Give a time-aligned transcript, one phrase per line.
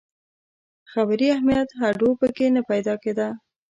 [0.91, 3.27] خبري اهمیت هډو په کې نه پیدا کېده.